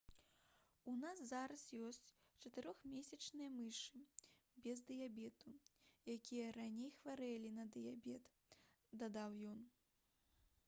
[0.91, 1.99] «у нас зараз ёсць
[2.45, 3.99] 4-месячныя мышы
[4.65, 5.53] без дыябету
[6.15, 8.31] якія раней хварэлі на дыябет»—
[9.05, 9.61] дадаў ён